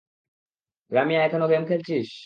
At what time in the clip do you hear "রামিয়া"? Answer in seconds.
0.91-1.21